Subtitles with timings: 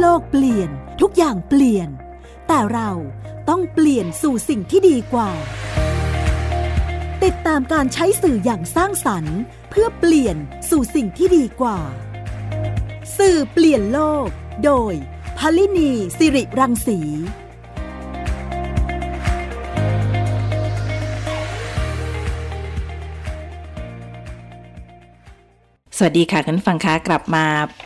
[0.00, 0.70] โลกเปลี่ยน
[1.00, 1.88] ทุกอย่างเปลี่ยน
[2.48, 2.90] แต่เรา
[3.48, 5.30] ต้องเปลี่ยนสู่สิ่งที่ดีกว่า
[7.24, 9.38] ติดตามการใช้สื่ออย่างสร้างสรรค์
[9.70, 10.36] เพื่อเปลี่ยน
[10.70, 11.78] สู่สิ่งที่ดีกว่า
[13.18, 14.28] สื่อเปลี่ยนโลก
[14.64, 14.92] โดย
[15.38, 16.98] พลินีสิริรังสี
[25.96, 27.44] สวัสดีค่ะคุณฟังคะกลับมา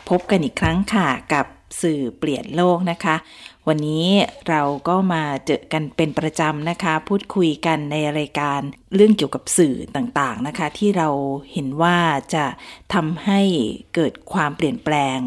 [0.09, 1.45] พบกันอีกครั้งค่ะกับ
[1.81, 3.15] สื่อเปลี่ยนโลกนะคะ
[3.67, 4.07] วันนี้
[4.49, 8.59] เราก็มาเจอกันเป็นประจำนะคะ พูดคุยกันในรายการ
[8.95, 11.09] เรื่องเกี่ยวกับสื่อต่างๆนะคะ ที่เรา
[11.53, 11.97] เห็นว่า
[12.33, 12.45] จะ
[12.93, 13.41] ทำให้
[13.95, 15.17] เกิดความเปลี่ยนแปลง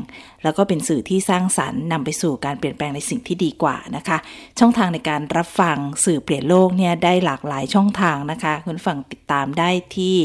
[0.42, 4.18] แล้วก็เป็นสื่อที่สร้างสรรค์นำไปสู่การเปลี่ยนแปลงในสิ่งที่ดีกว่านะคะ
[4.58, 10.16] ช่องทางในการรับฟังสื่อเปลี่ยนโลกเนี่ยได้หลากหลายช่องทางนะคะ คุณฟังติดตามได้ที่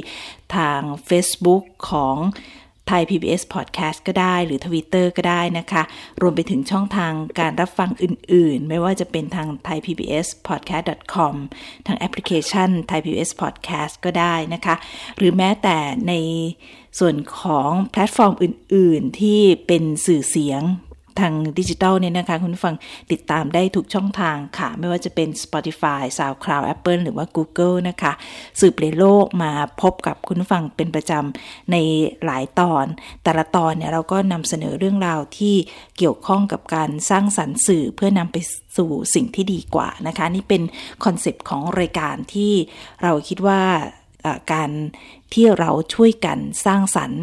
[0.55, 2.17] ทาง Facebook ของ
[2.93, 5.83] ไทย PBS Podcast ก็ได้ หรือทวิตเตอร์ก็ได้นะคะ
[6.21, 11.35] รวมไปถึงช่องทางการรับฟังอื่นๆ ไม่ว่าจะเป็นทาง Thai PBS Podcast.com
[11.87, 14.75] ทางแอปพลิเคชัน Thai PBS Podcast ก็ได้นะคะ
[15.17, 16.13] หรือแม้แต่ใน
[16.99, 20.61] ส่วนของแพลตฟอร์มอื่นๆ ที่เป็นสื่อเสียง
[21.21, 22.75] ทางดิจิทัลเนี่ยนะคะ คุณฟัง
[23.11, 28.13] ติดตามได้ทุกช่องทางค่ะ ไม่ว่าจะเป็น Spotify SoundCloud Apple หรือว่า Google นะคะ
[28.59, 31.75] สืบเปลี่ยนโลกมาพบกับคุณฟังเป็นประจำใน
[32.25, 32.85] หลายตอน
[33.23, 35.55] แต่ละตอนเนี่ยเราก็นำเสนอเรื่องราวที่
[35.97, 38.37] เกี่ยวข้องกับการสร้างสรรค์สื่อเพื่อนำไป
[38.77, 40.61] สู่สิ่งที่ดีกว่านะคะ นี่เป็น
[41.03, 42.53] คอนเซปต์ของรายการที่
[43.03, 43.61] เราคิดว่า
[44.53, 44.71] การ
[45.33, 47.21] ที่เราช่วยกันสร้างสรรค์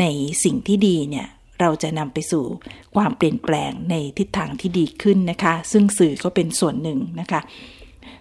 [0.00, 0.04] ใน
[0.44, 1.28] สิ่งที่ดีเนี่ย
[1.60, 2.44] เราจะนำไปสู่
[2.96, 7.40] ความเปลี่ยนแปลงในทิศทางที่ดีขึ้นนะคะ ซึ่งสื่อก็เป็นส่วนหนึ่งนะคะ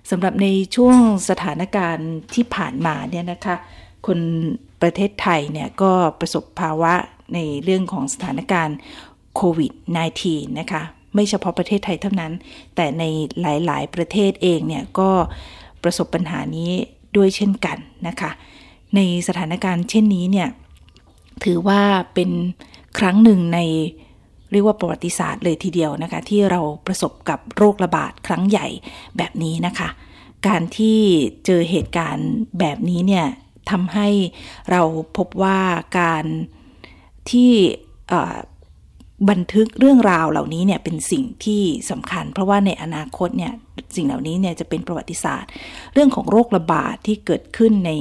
[0.10, 0.98] สำหรับในช่วง
[1.30, 3.56] สถานการณ์ที่ผ่านมาเนี่ยนะคะ
[4.08, 4.20] คน
[4.82, 6.94] ประเทศไทยเนี่ยก็ประสบภาวะ
[7.34, 8.78] ในเรื่องของสถานการณ์
[9.36, 9.72] โควิด
[10.16, 10.82] -19 นะคะ
[11.16, 12.34] ไม่เฉพาะประเทศไทยเท่านั้น
[12.76, 13.04] แต่ใน
[13.42, 15.10] หลายๆ ประเทศเองเนี่ยก็
[15.84, 16.72] ประสบปัญหานี้
[17.18, 17.78] ด้วยเช่นกัน
[18.08, 18.32] นะคะ
[18.96, 20.50] ในสถานการณ์เช่นนี้เนี่ย
[21.44, 21.82] ถือว่า
[22.14, 22.30] เป็น
[22.98, 23.60] ครั้งหนึ่งใน
[24.52, 28.68] เรียกว่าประวัติศาสตร์เลยทีเดียวนะคะ ที่เราประสบกับโรคระบาดครั้งใหญ่
[29.18, 29.90] แบบนี้นะคะ
[30.48, 31.00] การที่
[31.46, 33.26] เจอเหตุการณ์แบบนี้เนี่ย
[33.72, 34.08] ทำให้
[34.72, 34.82] เรา
[35.18, 35.60] พบว่า
[36.00, 36.26] การ
[37.32, 37.52] ที่
[39.30, 43.54] บันทึกเรื่องราวเหล่านี้เนี่ยเป็นสิ่งที่สำคัญ เพราะว่าในอนาคตเนี่ย
[43.96, 45.50] สิ่งเหล่านี้เนี่ยจะเป็นประวัติศาสตร์
[45.94, 47.92] เรื่องของโรคระบาดที่เกิดขึ้นใน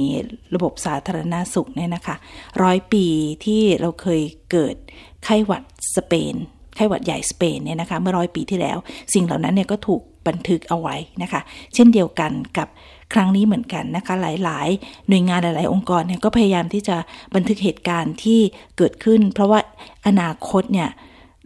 [0.55, 2.15] ระบบสาธารณาสุขเนี่ยนะคะ
[2.63, 3.05] ร้อยปี
[3.45, 4.75] ที่เราเคยเกิด
[5.23, 5.63] ไข้หวัด
[5.95, 6.35] สเปน
[6.75, 8.77] ไข้หวัดใหญ่สเปนเนี่ยนะคะเมื่อร้อยปีที่แล้ว
[9.13, 11.41] สิ่งเหล่านั้นเนี่ยก็ถูกบันทึกเอาไว้นะคะ
[11.73, 12.67] เช่นเดียวกันกับ
[13.13, 16.97] ครั้งนี้เหมือนกันนะคะ หลาย ๆ หน่วยงานหลาย ๆ องค์กรเนี่ยก็พยายามที่จะ
[17.35, 18.39] บันทึกเหตุการณ์ที่
[18.77, 19.59] เกิดขึ้น เพราะว่า
[20.07, 20.89] อนาคตเนี่ย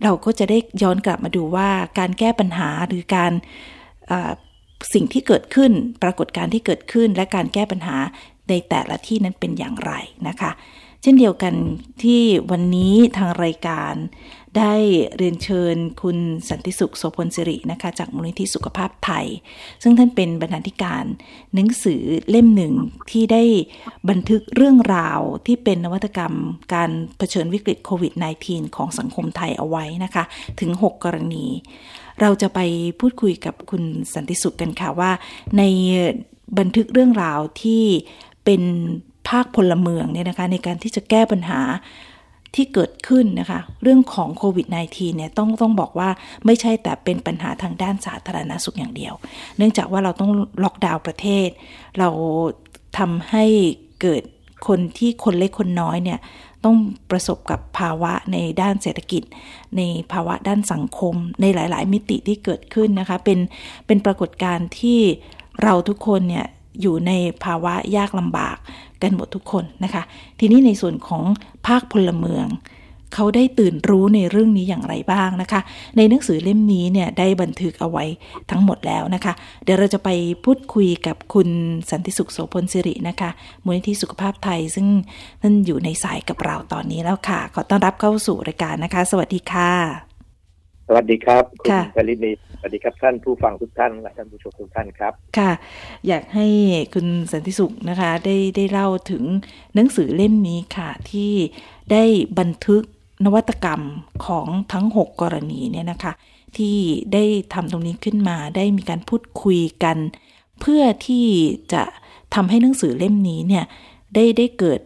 [0.03, 1.69] เราก็จะได้ย้อนกลับมาดูว่า
[1.99, 3.31] การแก้ปัญหาหรือการ
[4.93, 5.71] สิ่งที่เกิดขึ้น
[6.03, 7.97] ปรากฏการณ์ที่เกิดขึ้น และการแก้ปัญหา
[8.49, 9.91] ในแต่ละที่นั้นเป็นอย่างไร
[10.27, 10.51] นะคะ
[11.01, 11.53] เช่นเดียวกัน
[12.03, 13.93] ที่วันนี้ทางรายการ
[14.57, 14.73] ได้
[15.17, 16.17] เรียนเชิญคุณ
[16.49, 19.25] สันติสุขโสพลสิรินะคะจากมูลนิธิสุขภาพไทย
[19.83, 21.05] ซึ่งท่านเป็นบรรณาธิการ
[21.53, 22.73] หนังสือเล่มหนึ่ง
[23.11, 23.43] ที่ได้
[24.09, 26.33] บันทึกเรื่องราวที่เป็นนวัตกรรม
[26.73, 28.13] การเผชิญวิกฤตโควิด
[28.45, 30.23] -19 ของสังคมไทยเอาไว้นะคะ
[30.59, 31.45] ถึง 6 กรณี
[32.21, 32.59] เราจะไป
[32.99, 33.83] พูดคุยกับคุณ
[34.13, 35.11] สันติสุขกันค่ะว่า
[35.57, 35.63] ใน
[36.59, 37.83] บันทึกเรื่องราวที่
[38.45, 38.61] เป็น
[39.29, 41.61] ภาคพลเมืองเนี่ยนะคะในการที่จะแก้ปัญหา
[42.55, 46.09] ที่เกิดขึ้นนะคะ เรื่องของโควิด -19 เนี่ยต้องต้องบอกว่า
[46.45, 49.13] ไม่ใช่แต่เป็นปัญหาทางด้านสาธารณาสุขอย่างเดียว
[49.57, 50.31] เนื่องจากว่าเราต้อง
[50.63, 51.49] ล็อกดาวน์ประเทศ
[51.99, 52.09] เรา
[52.97, 53.45] ทำให้
[54.01, 54.23] เกิด
[54.67, 56.19] คนที่คนเล็กคนน้อยเนี่ย
[56.65, 56.77] ต้อง
[57.11, 59.23] ประสบกับภาวะในด้านเศรษฐกิจ
[59.77, 59.81] ใน
[60.11, 63.39] ภาวะด้านสังคม ในหลาย ๆ มิติที่เกิดขึ้นนะคะ เป็น
[63.87, 64.99] เป็นปรากฏการณ์ที่
[65.63, 66.45] เราทุกคนเนี่ย
[66.81, 67.11] อยู่ใน
[67.43, 68.57] ภาวะยากลำบาก
[69.01, 70.03] กันหมดทุกคนนะคะ
[70.39, 71.23] ทีนี้ในส่วนของ
[71.67, 72.47] ภาคพลเมือง
[73.15, 75.61] เขาได้ตื่นรู้ในเรื่องนี้อย่างไรบ้างนะคะ
[75.97, 78.05] ในหนังสือเล่มนี้เนี่ยได้บันทึกเอาไว้
[78.49, 79.33] ทั้งหมดแล้วนะคะ
[79.63, 80.09] เดี๋ยวเราจะไป
[80.45, 81.49] พูดคุยกับคุณ
[81.91, 83.29] สันติสุขโสพลสิรินะคะ
[83.65, 84.87] มูลนิธิสุขภาพไทย ซึ่ง
[85.41, 90.10] ท่านอยู่ในสายกับเราตอนนี้แล้วค่ะ ขอต้อนรับเข้าสู่รายการนะคะ สวัสดีค่ะ
[90.95, 95.51] วัสดีครับ คุณกลินีสวัสดีครับท่านผู้ฟังทุกท่านและท่านผู้ชมทุกท่านครับ ค่ะ
[96.07, 96.47] อยากให้
[96.93, 99.23] คุณสันติสุขนะคะ ได้ได้เล่าถึง
[99.75, 101.31] หนังสือเล่มนี้ค่ะ ที่
[101.91, 102.03] ได้
[102.39, 102.83] บันทึก
[103.25, 103.81] นวัตกรรม
[104.25, 106.13] ของทั้ง 6 กรณีเนี่ยนะคะ
[106.57, 106.77] ที่
[107.13, 107.23] ได้
[107.53, 109.97] ทำตรงนี้ขึ้นมาได้มีการพูดคุยกัน
[110.61, 111.27] เพื่อที่
[111.73, 111.83] จะ
[112.35, 113.65] ทำให้หนังสือเล่มนี้เนี่ย
[114.15, 114.79] ได้ได้เกิด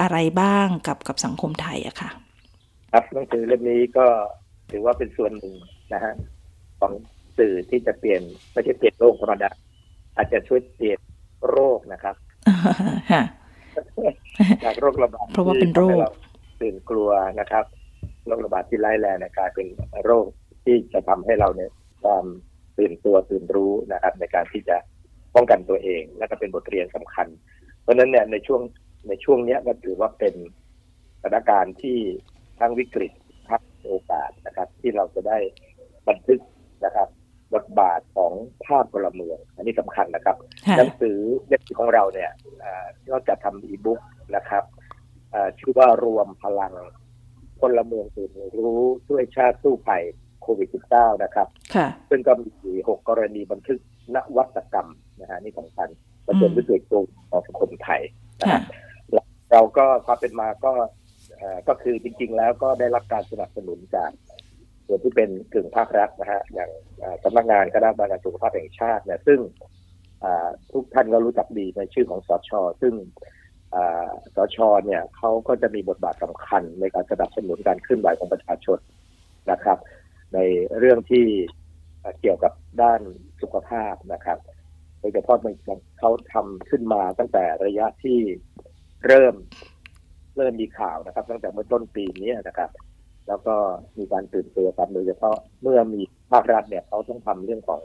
[0.00, 2.10] อะไรบ้างกับกับสังคมไทยอะค่ะ
[2.92, 4.06] ครับหนังสือเล่มนี้ก็
[4.70, 5.54] ถือว่าเป็นส่วนหนึ่ง
[5.94, 6.12] นะฮะ
[6.80, 6.92] ของ
[7.38, 8.22] สื่อที่จะเปลี่ยน
[8.52, 9.50] ไม่ใช่เปลี่ยนโลกธรรมดา
[10.16, 10.98] อาจจะช่วยเปลี่ยน
[11.48, 12.14] โรคนะครับ
[14.64, 15.98] จากโรคระบาดเพราะว่าเป็นโรค
[16.62, 17.10] ตื่นกลัว
[17.40, 17.64] นะครับ
[18.26, 19.66] โรคระบาดที่ร้ายแรงกลายเป็น
[20.04, 20.26] โรค
[20.64, 21.70] ที่จะทำให้เราเนี่ย
[22.02, 22.24] ความ
[22.78, 24.76] ตื่นตัวตื่นรู้นะครับ ในการที่จะ
[25.34, 27.26] ป้องกันตัวเอง และก็เป็นบทเรียนสำคัญ
[27.82, 28.60] เพราะนั้นเนี่ยในช่วง
[29.08, 30.34] ในช่วงนี้ก็ถือว่าเป็น
[31.22, 31.98] สถานการณ์ที่
[32.60, 33.25] ทั้งวิกฤตทั้ง
[33.88, 35.38] โอกาสนะครับ ที่เราจะได้
[36.08, 36.40] บันทึก
[36.84, 37.08] นะครับ
[37.54, 38.32] บทบาทของ
[38.64, 40.36] ภาพพลเมือง อันนี้สำคัญนะครับ
[40.78, 42.30] หนังสือเล่มของเราเนี่ย
[43.10, 44.00] นอกจากทำอีบุ๊ก
[44.36, 44.64] นะครับ
[45.58, 46.74] ชื่อว่ารวมพลัง
[47.60, 50.02] พลเมืองตื่นรู้ช่วยชาติสู้ภัย
[50.42, 51.48] โควิด -19 นะครับ
[52.10, 53.78] ซึ่งก็มีหกกรณีบันทึก
[54.14, 54.88] นวัตกรรม
[55.20, 55.88] นะฮะนี่สำคัญ
[56.26, 58.00] ประเด็นวิกฤตตัวของสังคมไทย
[58.40, 58.62] นะครับ
[59.52, 60.72] เราก็ความเป็นมาก็
[61.68, 64.10] ก็คือจริง ๆ แล้วก็ได้รับการสนับสนุนจาก
[64.86, 66.70] ส่วนที่เป็นกึ่งภาครัฐนะฮะอย่าง
[67.22, 69.40] สำนักงานคณะกรรมการสุขภาพแห่งชาติเนี่ยซึ่ง
[70.72, 72.50] ทุกท่านก็รู้จักดีในชื่อของสช
[72.82, 72.94] ซึ่ง
[74.36, 78.78] สชเนี่ยเขาก็จะมีบทบาทสำคัญในการสนับสนุนการเคลื่อนไหวของประชาชน
[79.50, 79.78] นะครับ
[80.34, 80.38] ใน
[80.78, 81.24] เรื่องที่
[82.20, 83.00] เกี่ยวกับด้าน
[83.42, 84.38] สุขภาพนะครับ
[85.00, 85.38] โดยเฉพาะ
[85.98, 88.18] เขาทำขึ้นมาตั้งแต่ระยะที่
[89.06, 89.34] เริ่ม
[90.36, 92.70] เริ่มมีข่าวนะครับ ตั้งแต่เมื่อต้นปีนี้นะครับ
[93.28, 93.56] แล้วก็
[93.98, 96.00] มีการตื่นตัวกันโดยเฉพาะเมื่อมี
[96.30, 97.80] ภาครัฐเนี่ยเขาต้องทำเรื่องของ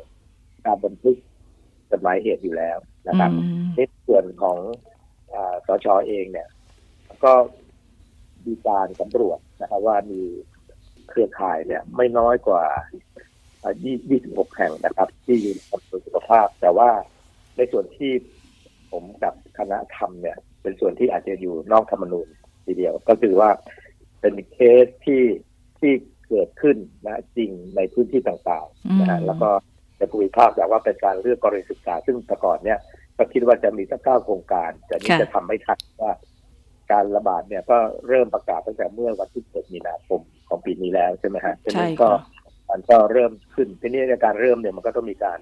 [0.65, 1.17] การบันทึก
[1.91, 2.77] จดหมายเหตุอยู่แล้ว
[3.09, 3.31] นะครับ
[3.75, 4.57] ในส่วนของ
[5.65, 6.47] สชอเองเนี่ย
[7.23, 7.33] ก็
[8.47, 10.21] มีการสำรวจนะครับ ว่ามี
[11.09, 12.63] เครือข่ายเนี่ย ไม่น้อยกว่า
[13.59, 16.89] 26 แห่งนะครับ ที่อยู่กับสุขภาพ แต่ว่า
[17.57, 18.11] ในส่วนที่
[18.91, 22.27] ผมกับคณะทำเนี่ย เป็นส่วนที่อาจจะอยู่นอกธรรมนูญ
[22.71, 23.49] ทีเดียว ก็คือว่า
[24.21, 25.23] เป็นเคสที่
[25.79, 25.93] ที่
[26.29, 29.49] เกิดขึ้นนะจริงในพื้นที่ต่างๆนะฮะแล้วก็
[29.99, 32.79] จะคุยภาพแต่ว่าเป็นการเลือกกรณีศึกษา ซึ่งแต่ก่อนเนี่ย
[33.17, 36.13] ก็คิดว่าจะมีสักเก้าโครงการ แต่นี่จะทำไม่ทันว่า
[36.91, 37.77] การระบาดเนี่ยก็
[38.07, 42.09] เริ่มประกาศตั้งแต่เมื่อวันที่เดมีนาคมของปีนี้แล้วใช่ไหมฮะใช่ก็
[42.69, 45.39] มันก็เริ่มขึ้นทีนี้ในการเริ่มเนี่ยมันก็ต้องมีการ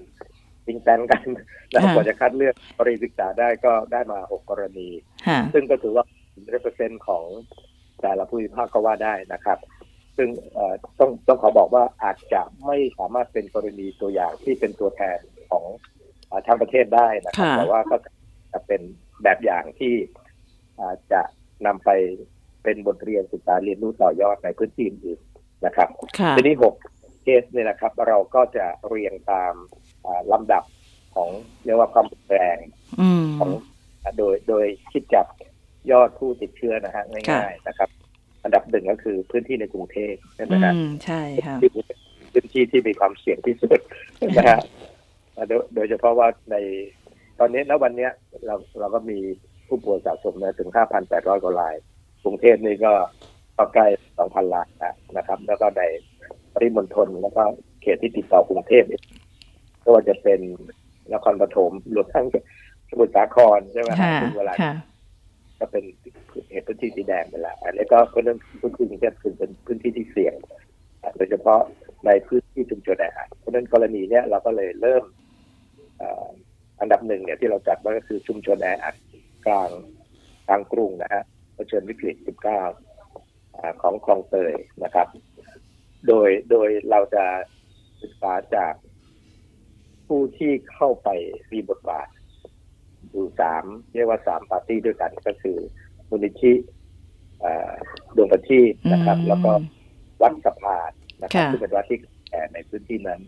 [0.65, 1.23] ติงแตนกัน
[1.71, 4.89] แล้วกว่าจะคัดเลือกกรณีศึกษาได้ก็ได้มาหกกรณี
[5.53, 6.05] ซึ่งก็ถือว่า
[6.61, 7.25] เปอร์เซ็นต์ของ
[8.01, 9.59] แต่ละภูมิภาคก็ว่าได้นะครับ
[10.17, 10.29] ซึ่ง
[10.99, 15.19] ต้องต้องขอบอกว่าอาจจะไม่สามารถเป็นกรณีตัวอย่างที่เป็นตัวแทน
[15.49, 15.63] ของ
[16.47, 17.97] ทั้งประเทศได้นะครับ แต่ว่าก็
[18.53, 18.81] จะเป็น
[19.23, 19.93] แบบอย่างที่
[21.11, 21.21] จะ
[21.65, 21.89] นำไป
[22.63, 25.19] เป็นบทเรียนศึกษาเรียนรู้ต่อยอดในพื้นที่อื่น
[25.65, 25.89] นะครับ
[26.37, 26.73] ทีนี้หก
[27.23, 29.53] เคสเนี่ยนะครับ เราก็จะเรียงตาม
[30.31, 30.63] ลำดับ
[31.15, 31.29] ของ
[31.65, 32.57] เรียกว่าความแรง
[33.39, 33.49] ของ
[34.17, 35.25] โดยโดยคิดจับ
[35.91, 37.89] ยอดผู้ติดเชื้อนะฮะง่ายๆนะครับ
[38.43, 40.73] อันดับหนึ่งก็คือพื้นที่ในกรุงเทพใช่ไหมครับ
[41.05, 41.59] ใช่ครับ
[42.33, 43.79] พื้นที่ที่มีความเสี่ยงที่สุด
[44.37, 44.59] นะฮะ
[45.75, 46.55] โดยเฉพาะว่าใน
[47.39, 48.09] ตอนนี้ณวันนี้
[48.45, 49.17] เราเราก็มี
[49.67, 50.69] ผู้ป่วยสะสมนะถึง
[51.05, 51.75] 5,800 กว่าราย
[52.23, 52.93] กรุงเทพนี่ก็
[53.57, 53.87] ก็ใกล้
[54.17, 54.67] 2,000ล้าน
[55.17, 55.83] นะครับ แล้วก็ใน
[56.53, 57.43] ปริมณฑลแล้วก็
[57.81, 58.83] เขตที่ติดต่อกรุงเทพ
[59.83, 60.39] ก็ว่าจะเป็น
[61.13, 62.25] นครปฐมรวมทั้ง
[62.89, 64.53] สมุทรสาครใช่ไหมครับเวลา
[65.59, 65.83] ก็เป็น
[66.51, 70.33] เหตุพื้นที่สีแดงไปแล้วอันนี้ก็เป็นเรื่องพื้นที่ที่เป็นพื้นที่ที่เสี่ยง
[71.17, 71.61] โดยเฉพาะ
[72.05, 75.03] ในพื้นที่ชุมชนแออัดเพราะนั้นกรณีเนี้ยเราก็เลยเริ่ม
[76.79, 78.95] อันดับหนึ่งเนี่ยที่เราจัดว่าก็คือชุมชนแออัด
[79.45, 79.69] กลาง
[80.47, 81.23] กลางกรุงนะฮะ
[81.55, 82.15] เผชิญวิกฤต
[82.99, 84.53] 19 ของคลองเตย
[84.83, 85.07] นะครับ
[86.07, 87.25] โดยโดยเราจะ
[88.01, 88.73] ศึกษาจาก
[90.07, 91.09] ผู้ที่เข้าไป
[91.53, 92.07] มีบทบาท
[93.11, 93.63] อยู่สาม
[93.95, 95.57] เรียกว่าสามปาร์ตี้ด้วยกันก็คือ
[96.09, 96.53] มูลนิธิ
[98.15, 99.51] ดวงประทีปนะครับ แล้วก็
[100.21, 101.99] วัดสะพานนะครับที่เป็นวัดที่
[102.29, 103.21] แก่ในพื้นที่นั้น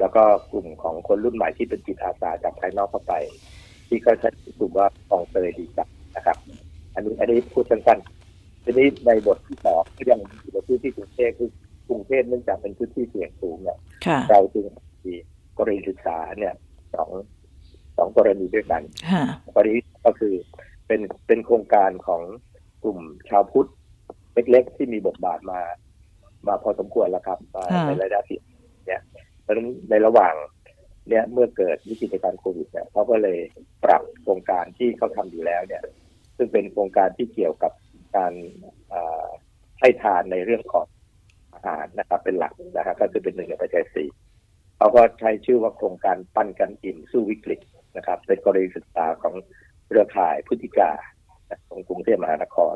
[0.00, 3.14] แล้วก็กลุ่มของคนรุ่นใหม่ที่เป็นจิตอาสาจากภายนอกเข้าไป
[3.88, 4.28] ที่ก็ใช้
[4.58, 6.36] กลุ่มว่าฟองเตยดีจักนะครับ
[6.94, 11.50] อันนี้อันนี้พูดสั้นๆทีนี้ในบทที่สองก็ยังอยู่ในพื้นที่กรุงเทพคือ
[11.88, 13.78] กรุงเทพเนื่องจากเป็นพื้นที่เสี่ยงสูงเนี่ย
[14.30, 14.64] เราจึง
[15.04, 15.14] มี
[15.56, 16.54] กรณีศึกษาเนี่ย
[16.94, 17.10] สอง
[17.98, 18.82] สองกรณีด้วยกัน
[19.54, 20.34] กรณีก็คือ
[20.86, 22.22] เป็นเป็นโครงการของ
[22.82, 22.98] กลุ่ม
[23.28, 23.70] ชาวพุทธ
[24.34, 25.60] เล็กๆที่มีบทบาทมา
[26.46, 27.38] มาพอสมควรแล้วครับ
[27.86, 28.38] ในระยะที่
[28.86, 29.02] เนี่ย
[29.42, 30.34] เพราะฉะนั้นในระหว่าง
[31.08, 33.38] เนี่ยเมื่อเกิดวิกฤตการโควิดเนี่ยเขาก็เลย
[33.84, 35.82] ปรับโครงการที่เขาทำอยู่แล้วเนี่ย
[36.36, 37.72] ซึ่งเป็นโครงการที่เกี่ยวกับ
[38.16, 38.32] การ
[39.80, 40.86] ให้ทานในเรื่องของ
[41.52, 44.08] อาหารนะครับ เป็นหลักนะครับก็คือเป็นหนึ่งในปัจจัยสี่
[44.76, 47.60] เขาก็ใช้ชื่อว่าโครงการปั้นกันอิ่มสู้วิกฤต
[47.96, 49.34] นะครับเป็นกรณีศึกษาของ
[49.86, 50.90] เครือข่ายพุทธิกา
[51.68, 52.74] ของกรุงเทพมหานคร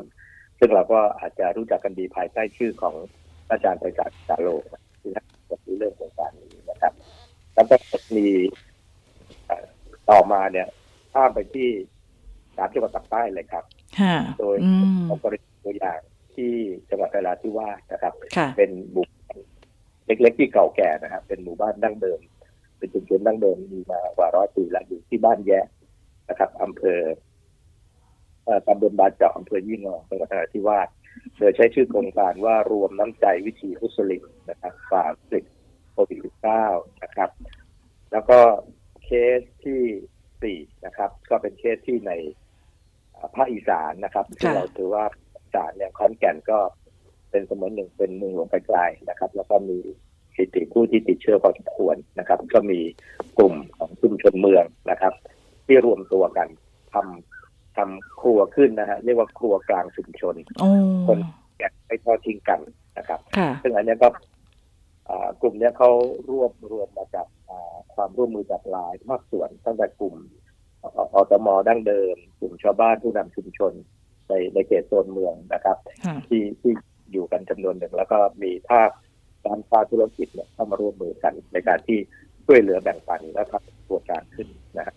[0.59, 2.95] ซึ่งเราก็อาจจะรู้จักกันดีภายใต้ชื่อของ
[3.51, 4.47] อาจารย์ไพศาลสาโล
[5.01, 6.11] ที่ทำเรื่องของ
[7.55, 7.75] แล้วก็
[8.17, 8.27] มี
[10.09, 10.67] ต่อมาเนี่ย
[11.13, 11.69] ข้ามไปที่
[12.57, 13.63] สามจังหวัดภาคใต้เลยครับ
[14.39, 14.57] โดย
[15.05, 15.99] เอากรณีตัวอย่าง
[16.35, 16.51] ที่
[16.89, 18.13] จังหวัดนราธิวาสนะครับ
[18.57, 19.09] เป็นบุก
[20.07, 22.19] เล็กๆที่เก่าแก่นะครับ เป็นหมู่บ้านดั้งเดิม
[22.81, 25.59] เป็นชุมชนดั้งเดิมมีมากว่าร้อยปีแล้วอยู่ที่บ้านแย่
[26.29, 26.99] นะครับอำเภอ
[28.67, 30.87] ตำบลบาเจาะอำเภอยี่งอจังหวัดนราธิวาส
[31.37, 35.45] โดยใช้ชื่อโครงการว่ารวมน้ำใจวิธีอุสลิมนะครับฝ่าศึก
[35.91, 36.19] โควิด
[36.59, 37.29] -19 นะครับ
[38.11, 38.39] แล้วก็
[39.03, 39.81] เคสที่
[40.41, 42.11] สี่นะครับ ก็เป็นเคสที่ใน
[43.35, 45.05] ภาคอีสานนะครับที่เราถือว่า
[45.43, 46.59] อีสานเนี่ยคอนแก่นก็
[47.31, 49.79] เป็นสมนหนึ่งเป็นเมืองหลวงไกลๆนะครับ แล้วก็มี
[50.10, 50.10] ส
[50.41, 52.79] ถิติผู้ที่ติดเชื้อพอสมควรนะครับ ก็มี
[53.37, 55.13] กลุ่มของชุมชนเมืองนะครับ
[55.65, 56.47] ที่รวมตัวกัน
[56.93, 60.35] ทำทำครัวขึ้นนะฮะเรียกว่าครัวกลางชุมชน
[61.07, 61.19] คน
[61.57, 62.59] แก่ไม่ทอดทิ้งกัน
[62.97, 63.19] นะครับ
[63.63, 64.09] ซึ่งอันนี้ก็
[65.41, 65.91] กลุ่มนี้เขา
[66.29, 67.27] รวบรวมมาจาก
[67.95, 70.15] ความร่วมมือจากหลายภาคส่วนตั้งแต่กลุ่ม
[71.13, 73.73] อตมดั้งเดิม กลุ่มชาวบ้านผู้นำชุมชน
[74.29, 75.77] ในในเขตโซนเมืองนะครับ
[76.27, 76.73] ที่ที่
[77.11, 78.89] อยู่กันจำนวนหนึ่งแล้วก็มีภาค
[79.45, 81.99] การค้าธุรกิจเนี่ยเข้ามาร่วมมือกัน ในการที่
[82.45, 84.95] ช่วยเหลือแบ่งปันและทำตัวการขึ้นนะครับ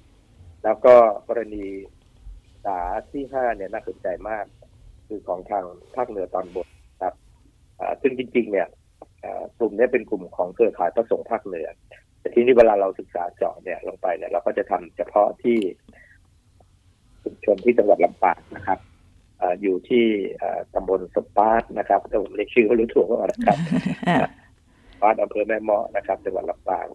[0.65, 0.95] แล้วก็
[1.29, 1.67] กรณี
[2.65, 2.79] สา
[3.13, 4.45] ที่ห้าเนี่ยน่าสนใจมาก
[5.07, 5.65] คือของทาง
[5.97, 6.69] ภาคเหนือตอนบน
[7.03, 7.15] ครับ
[8.03, 8.69] ซึ่งจริง ๆ เนี่ย
[9.59, 11.69] กลุ่มนี้เป็นกลุ่มของเครือข่ายพระสงฆ์ภาคเหนือ
[12.21, 15.59] แต่ที่นี้เวลาเราศึกษาเจาะเนี่ยลงไปเนี่ยเราก็จะทำเฉพาะที่
[17.23, 18.79] ชุมชนที่จังหวัดลำปางนะครับ
[19.63, 20.05] อยู่ที่
[20.75, 23.59] ตำบลสปาร์ตนะครับแต่ผมเรียกชื่อเขารู้ถูกว่านะครับ
[25.01, 26.87] ปาร์ตอำเภอแม่เมาะนะครับจังหวัดลำปาง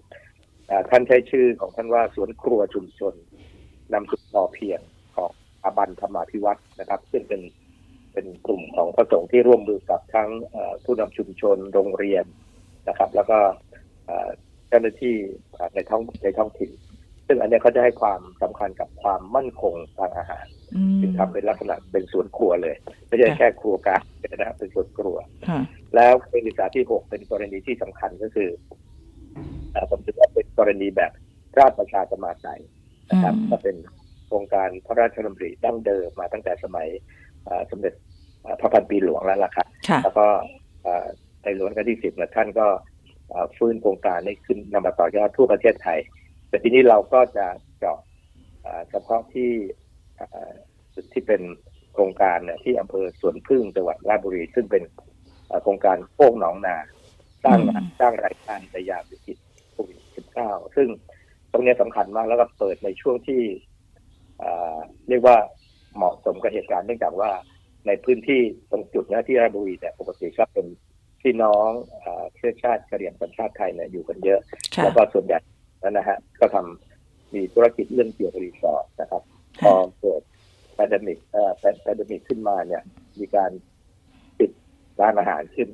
[0.89, 3.13] ท่านใช้ชื่อของท่านว่าสวนครัวชุมชน
[3.94, 4.79] นำสุดพอเพียง
[5.15, 5.32] ของ
[5.63, 7.41] อาบันธรรมาพิวัตรนะครับ ซึ่งเป็น
[8.13, 10.29] เป็นกลุ่มของพระสงฆ์ที่ร่วมมือกับทั้ง
[10.86, 12.25] ผู้นำชุมชนโรงเรียน
[12.88, 13.39] นะครับ แล้วก็
[14.68, 15.15] เจ้าหน้าที่
[15.75, 16.72] ในท้องในท้องถิ่น
[17.27, 20.46] ซึ่งอันนี้เขาจะให้ความสำคัญกับความมั่นคงทางอาหาร
[21.02, 22.76] จึงทำเป็นลักษณะเป็นสวนครัวเลย
[23.08, 24.04] ไม่ใช่แค่ครัวกลาง
[24.38, 25.18] นะเป็นสวนครัว
[25.96, 28.50] แล้วกรณีสาที่หกเป็นกรณีที่สำคัญก็คือ
[29.90, 31.12] ผมถือว่าเป็นกรณีแบบ
[31.58, 32.48] ราชประชาสมาใจ
[33.10, 33.76] นะครับก็เป็น
[34.28, 36.88] โครงการพระราชดำริดั้งเดิมมาตั้งแต่สมัย
[37.72, 37.94] สมเด็จ
[38.60, 39.68] พระพันปีหลวงแล้วล่ะครับ
[40.04, 40.28] แล้วก็
[41.44, 42.68] ในหลวงกันที่สิบท่านก็
[43.58, 46.00] ฟื้นโครงการนี้ขึ้นนำมาต่อยอดทั่วประเทศไทย
[46.50, 47.46] แต่ทีนี้เราก็จะ
[47.80, 47.98] เจาะ
[48.90, 49.78] เฉพาะที่จุด
[51.14, 51.42] ที่เป็น
[51.94, 54.84] โครงการเนี่ยที่อำเภอสวนพึ่งจังหวัดราชบุรี ซึ่งเป็น
[55.64, 56.78] โครงการโค้งหนองนา
[57.44, 57.60] สร้าง
[58.00, 59.38] สร้างรายการในยามวิกฤต
[59.72, 60.00] โควิด
[60.38, 60.88] -19 ซึ่ง
[61.52, 63.42] ตรงนี้สำคัญมากแล้วก็เปิดในช่วงที่
[65.10, 65.38] เรียกว่า
[65.96, 67.32] เหมาะสมกับเหตุการณ์เนื่องจากว่า
[67.88, 70.66] ในพื้นที่ตรงจุดนี้ที่ราชบุรีเนี่ยปกติก็เป็น
[71.22, 71.70] พี่น้อง
[72.36, 74.40] เชื้อชาติกะเหรี่ยงสัญชาติไทยเนี่ยอยู่กันเยอะ
[74.84, 75.40] แล้วก็ส่วนใหญ่
[75.84, 79.24] นั้นนะฮะก็ทำมีธุรกิจเรื่องเกี่ยวกับรีสอร์ทนะครับ
[79.62, 80.22] พอเกิด
[80.74, 82.84] pandemic เอ่อ pandemic ขึ้นมาเนี่ย
[83.20, 83.51] มีการ
[84.39, 84.51] ปิด
[85.01, 85.70] ร้านอาหารขึ้น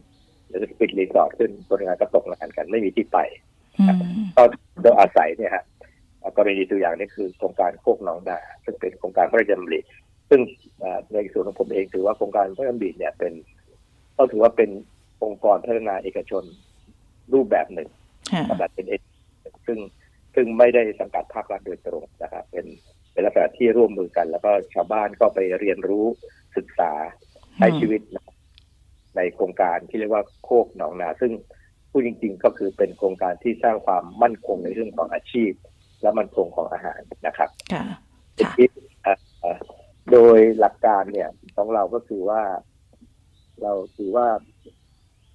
[0.47, 3.17] หรือปิดรีสอร์ทขึ้นคนงานก็ตกงานกันไม่มีที่ไป
[4.37, 4.43] ก็
[4.81, 5.63] โดยอาศัยเนี่ยฮะ
[6.37, 9.79] กรณีตัวอย่างนี้คือโครงการโคกหนองนาซึ่งเป็นโครงการพระราชดำริ
[10.29, 10.41] ซึ่ง
[11.13, 13.33] ในส่วนของผมเองถือว่าโครงการพระราชดำริเนี่ยเป็น
[14.17, 14.69] ก็ถือว่าเป็น
[15.23, 16.43] องค์กรพัฒนาเอกชน
[17.33, 17.89] รูปแบบหนึ่ง
[18.59, 19.01] แบบเป็นเอก
[19.67, 19.79] ซึ่ง
[20.35, 22.65] ซึ่งไม่ได้สังกัดภาครัฐโดยตรงนะครับเป็น
[23.15, 26.05] เป็นลักษณะที่ร่วมมือกัน แล้วก็ชาวบ้านก็ไปเรียนรู้
[26.57, 26.91] ศึกษา
[27.57, 28.01] ใช้ชีวิต
[29.15, 31.31] ในโครงการที่เรียกว่าโคกหนองนา ซึ่ง
[31.91, 35.51] ผู้จริง ๆ ก็คือเป็นโครงการที่สร้างความมั่นคงในเรื่องของอาชีพ
[36.01, 37.49] และมั่นคงของอาหารนะครับ
[40.11, 42.41] โดยหลักการเนี่ยของเราก็คือว่า
[43.61, 44.27] เราถือว่า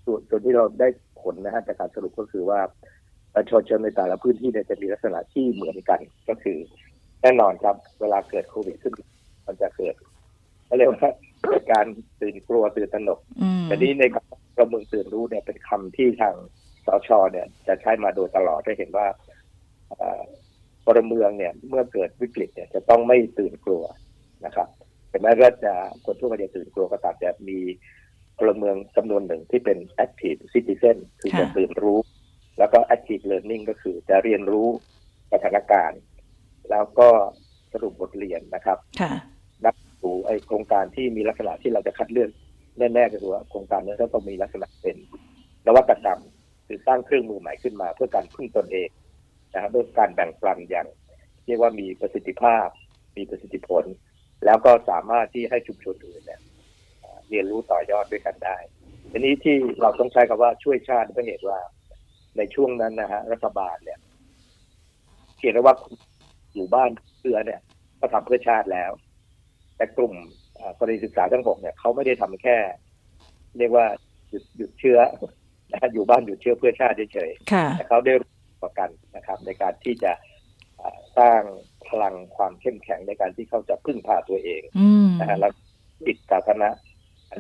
[0.05, 0.89] ส่วนส่วนที่เราได้
[1.21, 2.61] ผลนะฮะจากการสรุปก็คือว่า
[3.35, 6.59] ประชาชนในแต่ละพื้นที่เนี่ยจะมีลักษณะที่เหมือนกัน ก็คือ
[7.23, 8.95] แน่นอนครับ เวลาเกิดโควิดขึ้น
[9.47, 9.95] มันจะเกิด
[10.67, 11.11] เขาเรียกว่า
[11.47, 11.87] เกิดการ
[12.21, 13.21] ตื่นกลัวตื่นตระหนก
[13.65, 14.05] แต่นี้ใน
[14.57, 16.35] กระเมืองตื่นรู้เนี่ยเป็นคำที่ทาง
[16.87, 19.07] สชเนี่ย จะใช้มาโดยตลอดจะเห็นว่า
[20.85, 23.85] พลเมืองเนี่ยเมื่อเกิดวิกฤตเนี่ยจะต้องไม่ตื่นกลัว
[24.45, 24.69] นะครับ
[25.09, 25.75] แต่แม้ว่าจะ
[26.05, 27.59] คนทั่วไปจะตื่นกลัวก็ตามแต่มี
[28.39, 31.99] พลเมืองจำนวนหนึ่งที่เป็น active citizen คือจะตื่นรู้
[32.59, 34.69] แล้วก็ active learning ก็คือจะเรียนรู้
[35.33, 36.01] สถานการณ์
[36.71, 37.09] แล้วก็
[37.73, 38.79] สรุปบทเรียนนะครับ
[39.65, 42.31] นับดูไอโครงการที่มีลักษณะที่เราจะคัดเลือก
[42.79, 44.97] แน่ๆก็คือว่าโครงการนี้ต้องมีลักษณะเป็น
[45.67, 46.21] นวัตกรรม
[46.67, 48.89] คือสร้างเครื่องมือใหม่ขึ้นมา เพื่อการพึ่งตนเอง
[49.53, 50.87] นะครับด้วยการแบ่งปันอย่าง
[51.47, 52.67] เรียกว่ามีประสิทธิภาพ
[53.17, 53.85] มีประสิทธิผล
[54.45, 56.41] แล้วก็สามารถที่ให้ชุมชนอื่นเนี่ย
[57.29, 58.57] เรียนรู้ต่อยอดด้วยกันได้
[59.11, 61.59] ทีนี้ที่เราต้องใช้คำว่าช่วยชาติเพราะเหตุว่า
[62.37, 63.99] ในช่วงนั้นนะฮะรัฐบาลเนี่ย
[65.39, 65.77] เขียนว่า
[66.55, 66.91] อยู่บ้าน
[67.21, 67.61] เพื่อเนี่ย
[68.01, 68.91] ก็ทำเพื่อชาติแล้ว
[69.77, 70.15] แต่กลุ่ม
[70.79, 72.57] กรณีศึกษาทั้งหกเนี่ยเขาไม่ได้ทำแค่
[73.59, 73.87] เรียกว่า
[74.29, 74.99] หยุดหยุดเชื้อ
[75.73, 80.13] นะอยู่บ้านหยุดเชื้อเพื่อชาติเฉยๆแต่เขาได้ร่วมกันนะครับ ในการที่จะ
[81.19, 81.41] สร้าง
[81.89, 84.63] พลังความเข้มแข็งในการที่เขาจะพึ่งพาตัวเอง
[85.21, 85.53] นะฮะแล้ว
[86.07, 86.71] ติดสาธารณะ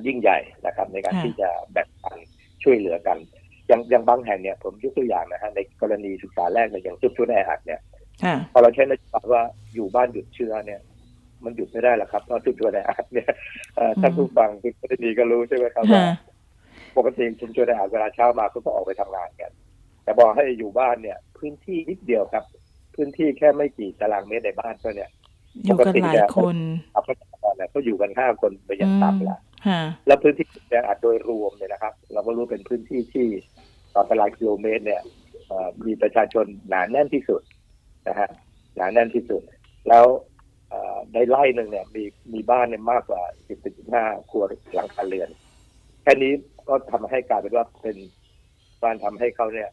[0.07, 2.19] ยิ่งใหญ่นะครับ ในการที่จะแบ่งปัน
[2.63, 3.19] ช่วยเหลือกัน
[3.67, 7.81] อย่างอย่างบางแห่งเนี่ยผมยกตัวอย่างนะฮะในกรณีศึกษาแรกในอย่างชุมชนแออัดเนี่ย
[8.53, 9.43] พอเราใช้นโยบายว่า
[9.75, 10.81] อยู่บ้านหยุดเชื้อเนี่ย
[11.45, 13.31] มันหยุดไม่ได้หรอกครับเพราะชุมชนแออัดเนี่ย
[14.03, 16.03] ท่านผู้ฟังที่ดีก็รู้ใช่ไหมครับว่า
[16.97, 19.51] ปกติชุมชนแออัดเวลาเช้ามาก็ต้องออกไปทำงานกัน
[20.05, 22.45] แต่บอกให้อยู่บ้านเนี่ย พื้นที่นิดเดียวครับ
[22.95, 25.11] พื้นที่แค่ไม่กี่ตารางเมตรในบ้านก็เนี่ย
[25.65, 26.57] อยู่กันหลายคน
[27.71, 29.39] เขาอยู่กันห้าคนไปยังต่ำละ
[30.07, 33.27] แล้วพื้นที่แออัดโดยรวมเนี่ยนะครับ เราก็รู้เป็นพื้นที่ที่
[33.95, 35.03] ต่อตารางกิโลเมตรเนี่ย
[35.87, 37.43] มีประชาชนหนาแน่นที่สุด
[38.09, 38.29] นะฮะ
[38.77, 39.43] หนาแน่นที่สุด
[39.89, 40.05] แล้ว
[41.13, 45.29] ในไร่หนึ่งเนี่ยมีมีบ้านเนี่ยมากกว่าสิบสิบห้าครัวหลังคาเรือน
[46.03, 46.33] แค่นี้
[46.69, 47.97] ก็ทำให้กลายเป็นว่าเป็น
[48.83, 49.69] การทำให้เขาเนี่ย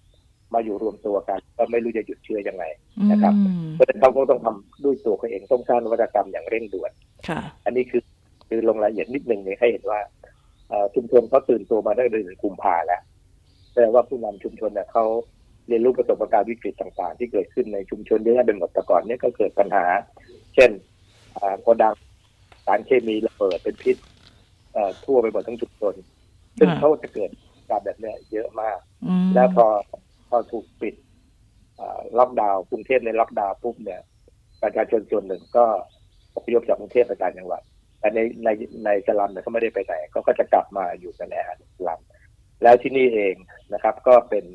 [0.53, 2.63] มาอยู่รวมตัวกัน ก็ไม่รู้จะหยุดเชื้อยังไง
[3.12, 3.34] นะครับ
[3.74, 6.91] เพราะฉะนั้นเขาก็ต้องทำด้วยตัวเขาเองต้องสร้างนวัตกรรมอย่างเร่งด่วน
[7.65, 8.03] อันนี้คือ
[8.48, 10.00] คือลงรายละเอียดนิดหนึ่งเนี่ยให้เห็นว่า
[10.96, 13.01] ชุมชนเขาตื่นตัวมาได้เดือนกุมภาแล้ว
[13.74, 15.05] แปลว่าผู้นำชุมชนเนี่ยเขา
[15.67, 19.86] เรียนรู้ประสบการณ์วิกฤตต่างๆ ที่เกิดขึ้นในชุมชนเยอะแยะเป็นหมดแต่ก่อนเนี่ยก็เกิดปัญหา
[20.55, 20.71] เช่น
[21.62, 21.93] โกดัง
[22.65, 23.97] สารเคมีระเบิดเป็นพิษ
[25.05, 25.93] ทั่วไปหมดทั้งชุมชน
[26.59, 27.31] ซึ่งเขาจะเกิด
[27.69, 28.77] การแบบนี้เยอะมาก
[29.33, 29.65] แล้วพอ
[30.29, 30.95] พอถูกปิด
[32.17, 34.01] ล็อกดาวน์กรุงเทพในล็อกดาวน์ปุ๊บเนี่ย
[34.63, 35.65] ประชาชนส่วนหนึ่งก็
[36.36, 37.62] อพยพจากกรุงเทพไปต่างจังหวัด
[38.00, 38.50] แต่ในใน
[38.86, 41.36] ในสลัมเนี่ยเขาไม่ได้ไปไหนเขาก็จะกลับมาอยู่กันใน
[41.77, 42.00] สลัม
[42.63, 43.36] แล้วที่นี่เอง
[43.74, 44.45] นะครับ ก็เป็น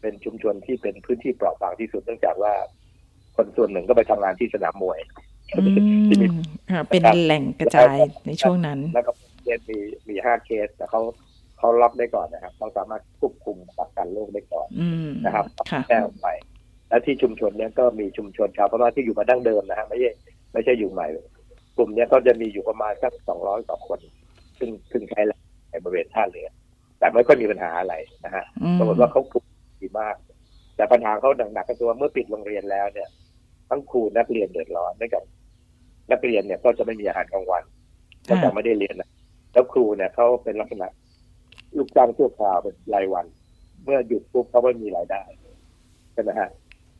[0.00, 2.52] เป็นชุมชนที่เป็นพื้นที่เปราะบางที่สุดเนื่องจากว่า
[3.36, 5.00] คนส่วนหนึ่งก็ไปทำงานที่สนามมวย
[6.08, 6.26] ที่มี
[6.90, 11.00] เป็นแหล่งกระจายในช่วงนั้น แล้วก็เคสมีมีห้าเคสแต่เขา
[11.58, 14.68] เขาล็อกได้ก่อนนะครับเขาสามารถควบคุมกักกันโรคได้ก่อน
[15.24, 15.44] นะครับ
[15.88, 16.28] แก้ออกไป
[16.88, 20.10] และที่ชุมชนเนี้ยก็มีชุมชนชาวพม่าที่อยู่มาดั้งเดิมนะฮะไม่ใช่
[20.52, 21.06] ไม่ใช่อยู่ใหม่
[21.76, 24.00] กลุ่มเนี้ยก็จะมีอยู่ประมาณสักสองร้อยกว่าคน
[24.58, 25.20] ซึ่งซึ่งใช้
[25.70, 26.48] ในบริเวณท่าเรือ
[26.98, 28.44] แต่ไม่ค่อยมีปัญหาอะไรนะฮะ
[28.78, 29.44] ปรากฏว่าเขาคุม
[29.82, 30.16] ดีมาก
[30.76, 33.08] แต่ปัญหาเขาหนักๆก็ตัวเมื่อปิดโรงเรียนแล้วเนี่ย
[33.68, 35.24] ทั้งครูนักเรียนเดือดร้อนด้วยกัน
[36.12, 37.62] นักเรียนเนี่ยก็จะไม่มีอาหารกลางวัน
[38.28, 39.10] ก็จะไม่ได้เรียนนะ
[39.52, 40.88] แล้วครูเนี่ยเขาเป็นลักษณะ
[41.76, 43.26] ลูกจ้างชั่วคราวเป็นรายวัน
[43.84, 45.22] เมื่อหยุดปุ๊บเขาไม่มีรายได้
[46.12, 46.48] ใช่ไหมฮะ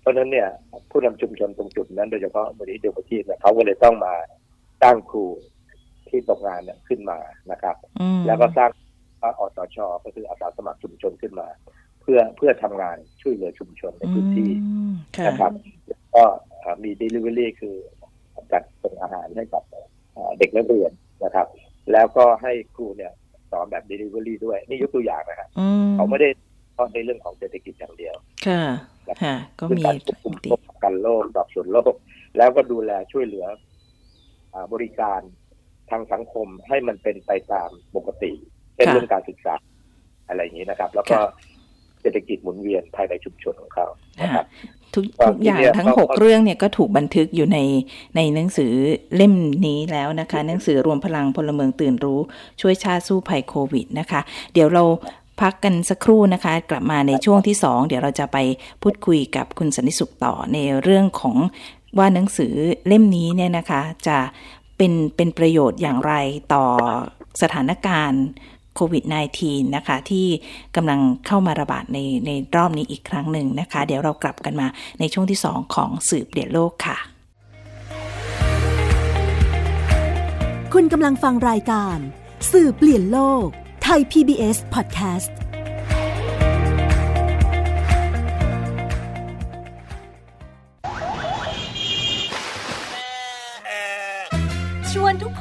[0.00, 0.48] เพราะฉะนั้นเนี่ย
[0.90, 4.14] ผู้นำชุมชนตรงจุดนั้นโดยเฉพาะมูลนิธิเดียวกับที่เนี่ยเขาก็เลยต้องมา
[4.82, 5.24] สร้างครู
[6.08, 7.18] ที่ตกงานเนี่ยขึ้นมา
[7.50, 7.76] นะครับ
[8.26, 8.70] แล้วก็สร้าง
[9.22, 14.50] ว่าอสชก็คืออาสาสมัครชุมชนขึ้นมาเพื่อเพื่อทำงานช่วยเหลือชุมชนในพื้นที่
[15.26, 15.52] นะครับ
[16.14, 16.24] ก็
[16.84, 17.76] มี delivery คือ
[18.52, 19.62] จัดส่งอาหารให้กับ
[20.38, 20.92] เด็กนักเรียน
[21.24, 21.46] นะครับ
[21.92, 23.12] แล้วก็ให้ครูเนี่ย
[23.50, 25.48] สอนแบบ delivery ด้วย นี่ยกตัวอย่างนะครับ
[25.94, 26.28] เขาไม่ได้
[26.74, 28.14] เพราะในเรื่องของเศรษฐกิจอย่างเดียว
[28.46, 28.62] ค่ะ
[29.22, 30.34] ค่ะ ก็มีการควบคุม
[30.84, 31.94] กันโรคสอบสวนโรค
[32.36, 33.46] แล้วก็ดูแลช่วยเหลือ
[34.72, 35.20] บริการ
[35.90, 38.32] ทางสังคมให้มันเป็นไปตามปกติ
[38.80, 39.54] ช่นเรื่องการศึกษา
[40.28, 41.18] อะไรอย่างนี้นะครับ แล้วก็
[42.00, 43.86] เศรษฐกิจหมุนเวียนภายในชุมชนของเขา
[44.20, 44.46] นะครับ
[44.94, 47.58] ทุกทุกอย่างทั้งหกเรื่องเนี่ยก็ถูกบันทึกอยู่ใน
[48.16, 48.72] ในหนังสือ
[49.16, 49.34] เล่ม
[49.66, 52.20] นี้แล้วนะคะ หนังสือรวมพลังพลเมืองตื่นรู้
[52.60, 54.20] ช่วยชาติสู้ภัยโควิดนะคะ
[54.52, 54.84] เดี๋ยวเรา
[55.40, 58.38] พักกันสักครู่นะคะ กลับมาในช่วงที่สองเดี๋ยวเราจะไป
[58.82, 61.36] พูดคุยกับคุณสันนิสุขต่อในเรื่องของ
[61.98, 62.54] ว่าหนังสือ
[62.86, 64.18] เล่มนี้เนี่ยนะคะ จะ
[64.76, 66.12] เป็นเป็นประโยชน์อย่างไร
[66.54, 66.64] ต่อ
[67.42, 68.24] สถานการณ์
[68.74, 69.04] โควิด
[69.40, 70.26] -19 นะคะ ที่
[70.76, 74.66] กำลังเข้ามาระบาดในในรอบนี้อีกครั้งหนึ่งนะคะ เดี๋ยวเรากลับกันมา
[75.00, 76.98] ในช่วงที่ 2 ของสืบเปลี่ยนโลกค่ะ
[80.72, 81.98] คุณกำลังฟังรายการ
[82.52, 83.46] สื่อเปลี่ยนโลก
[83.83, 85.30] ไทย PBS Podcast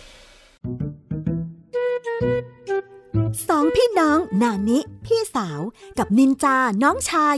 [3.48, 5.60] สองพี่น้องนานิ พี่สาว
[5.98, 7.36] กับนินจาน้องชาย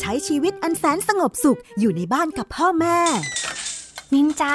[0.00, 2.98] ใช้ชีวิตอันแสนสงบสุขอยู่ในบ้านกับพ่อแม่
[4.14, 4.54] นินจา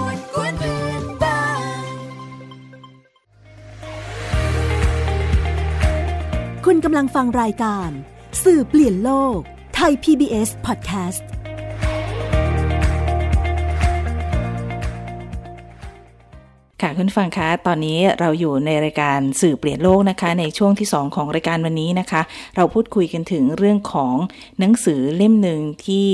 [6.67, 7.89] คุณกำลังฟังรายการ
[8.43, 9.39] สื่อเปลี่ยนโลก
[9.75, 11.23] ไทย PBS Podcast
[16.81, 22.21] ค่ะคุณฟังคะ ตอนนี้เราอยู่ในรายการสื่อเปลี่ยนโลกนะคะ ในช่วงที่ 2 ของรายการวันนี้นะคะ
[22.55, 24.15] เราพูดคุยกันถึงเรื่องของ
[24.59, 26.07] หนังสือเล่มหนึ่งที่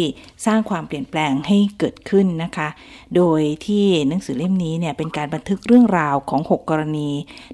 [0.45, 2.67] สร้างความเปลี่ยนแปลงให้เกิดขึ้นนะคะ
[3.15, 7.09] โดยที่หนังสือเล่มนี้เนี่ยเป็นการบันทึกเรื่องราวของ 6 กรณี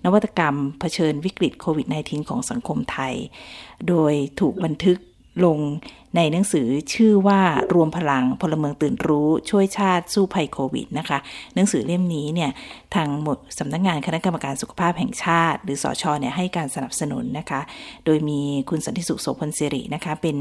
[0.06, 3.13] นวัตกรรมเผชิญวิกฤตโควิด -19 ของสังคมไทย
[3.88, 4.97] โดยถูกบันทึก
[5.45, 5.59] ลง
[6.17, 7.41] ในหนังสือชื่อว่า
[7.73, 11.17] รวมพลังพลเมืองตื่นรู้ช่วยชาติสู้ภัยโควิดนะคะ
[11.55, 12.51] หนังสือเล่มนี้เนี่ย
[12.95, 17.61] ทางหมดสำนักงานคณะกรรมการสุขภาพแห่งชาติ หรือสอชอเนี่ยให้การสนับสนุนนะคะ
[18.05, 20.35] โดยมีคุณสันติสุขโสพลสิรินะคะ เป็น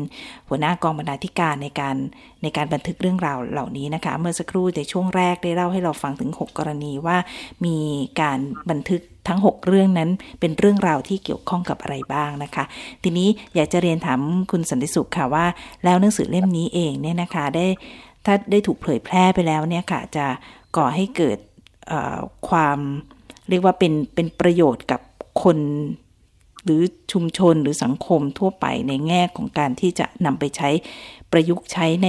[0.49, 1.97] หัวหน้ากองบรรณาธิการในการ
[2.43, 7.17] ในการบันทึกเรื่องราวเหล่านี้นะคะ เมื่อสักครู่ในช่วงแรกได้เล่าให้เราฟังถึง 6 กรณีว่า
[7.65, 7.77] มี
[8.21, 8.39] การ
[8.71, 12.65] บันทึก ทั้ง 6 เรื่องนั้นเป็นเรื่องราวที่เกี่ยวข้องกับอะไรบ้างนะคะ
[13.03, 15.47] ทีนี้อยากจะเรียนถามคุณสันติสุขค่ะว่า
[15.85, 17.67] แล้วหนังสือเล่มนี้เองเนี่ยนะคะได้
[18.25, 20.27] ถ้าได้ถูกเผยแพร่ไปแล้วเนี่ยค่ะจะ
[20.77, 21.39] ก่อให้เกิด
[22.49, 22.79] ความ
[23.49, 25.01] เรียกว่าเป็นเป็นประโยชน์กับ
[25.43, 25.59] คน
[26.65, 26.83] หรือ
[27.13, 30.69] ชุมชนหรือสังคมทั่วไปในแง่ของการที่จะนำไปใช้
[31.33, 32.09] ประยุกต์ใช้ใน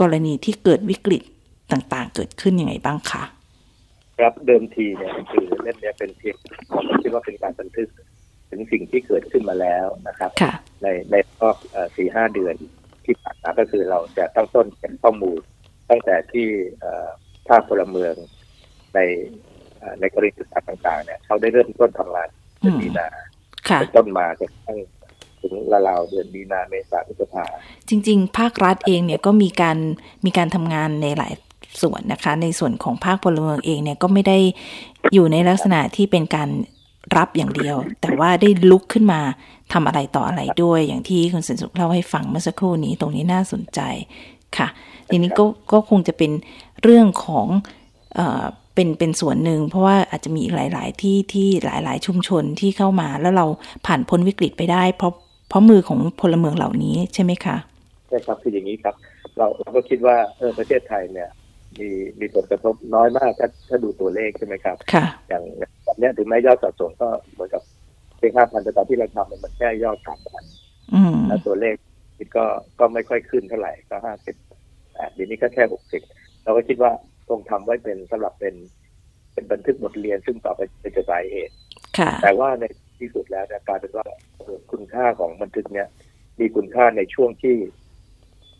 [0.00, 1.22] กรณีที่เกิดวิกฤต
[1.72, 3.22] ต่างๆ เกิดขึ้นยังไงบ้างคะ
[4.22, 6.36] ครับเดิมทีเนี่ยมันคือเล่มเนี้ยเป็นเพียง
[6.72, 7.88] ผมคิดว่าเป็นการบันทึก
[8.50, 11.56] ถึงสิ่งที่เกิดขึ้นมาแล้วนะครับค่ะในในรอบ
[11.96, 12.54] สี่ห้าเดือน
[13.04, 15.40] ที่ผ่านมาก็คือเราจะตั้งต้นเป็นข้อมูล
[15.90, 16.46] ตั้งแต่ที่
[16.80, 17.08] เอ่อ
[17.48, 18.14] ภาคพลเมือง
[18.94, 18.98] ใน
[19.78, 22.28] เอ่อในกรณีศึกษาต่างๆเนี่ยเขาได้เริ่มต้นทำงาน
[22.60, 23.08] เดือนอืมมีนา
[23.68, 24.78] ค่ะเป็นต้นมาจนกระทั่ง
[25.40, 25.54] ถึง
[25.88, 27.44] ราวๆเดือนมีนาเมษาพฤษภา
[27.88, 29.78] จริง ๆ ภาครัฐเองเนี่ยก็มีการ
[30.24, 31.32] มีการทำงานในหลาย
[31.80, 34.38] ส่วนนะคะ ในส่วนของภาคพลเมืองเองเนี่ยก็ไม่ได้
[35.12, 36.48] อยู่ในลักษณะที่เป็นการ
[37.16, 39.20] รับอย่างเดียว แต่ว่าได้ลุกขึ้นมา
[39.72, 43.80] ทำอะไรต่ออะไรด้วย อย่างที่คุณสินสุขเล่าให้ฟังเมื่อสักครู่นี้ตรงนี้น่าสนใจ
[44.56, 44.68] ค่ะ
[45.08, 46.30] ทีนี้ก็ก็คงจะเป็น
[46.82, 47.46] เรื่องของ
[48.14, 53.46] เอ่อเป็นเป็นส่วนหนึ่ง เพราะว่าอาจจะมีหลาย ๆ ที่ที่หลาย ๆ ชุมชนที่เข้ามาแล้วเรา
[53.86, 55.12] ผ่านพ้นวิกฤตไปได้ เพราะ
[55.48, 57.56] เพราะมือของพลเมืองเหล่านี้ใช่ไหมคะ
[58.08, 58.94] ใช่ครับคืออย่างนี้ครับ
[59.36, 61.28] เราเราก็คิดว่าเออประเทศไทยเนี่ย
[61.80, 65.42] มีมีผลกระทบน้อยมากถ้าถ้าดูตัวเลขใช่ไหมครับค่ะอย่าง
[65.84, 67.62] แบบเนี้ยถึงแม้ยอดสะสมก็เหมือนกับ
[68.18, 70.44] เพียงห้าพันแต่ตอนที่เราทำเนี่ยมันแค่ยอดสามพัน
[70.94, 71.74] อืมแล้วตัวเลข
[72.36, 72.44] ก็
[72.80, 74.36] ก็ไม่ค่อยขึ้นเท่าไหร่ก็ห้าสิบ
[75.14, 76.02] เดี๋ยวนี้ก็แค่หกสิบ
[76.44, 76.92] เราก็คิดว่า
[77.28, 78.54] ต้องทำไว้เป็นสำหรับเป็น
[79.32, 81.54] เป็นบันทึกบทเรียนซึ่งต่อไปเป็นจะสายเหตุ
[81.98, 82.64] ค่ะแต่ว่าใน
[83.00, 84.06] ที่สุดแล้วเนี่ยกลายเป็นว่า
[84.38, 85.88] เอ่อคุณค่าของบันทึกเนี่ย
[86.40, 87.56] มีคุณค่าในช่วงที่